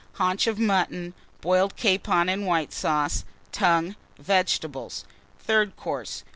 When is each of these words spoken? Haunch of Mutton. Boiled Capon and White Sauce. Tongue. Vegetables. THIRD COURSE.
Haunch 0.13 0.47
of 0.47 0.57
Mutton. 0.57 1.13
Boiled 1.41 1.75
Capon 1.75 2.27
and 2.27 2.47
White 2.47 2.73
Sauce. 2.73 3.23
Tongue. 3.51 3.95
Vegetables. 4.17 5.05
THIRD 5.37 5.77
COURSE. 5.77 6.23